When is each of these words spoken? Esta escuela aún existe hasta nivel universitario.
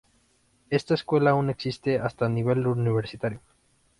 Esta 0.71 0.95
escuela 0.95 1.29
aún 1.29 1.51
existe 1.51 1.99
hasta 1.99 2.27
nivel 2.27 2.65
universitario. 2.65 3.39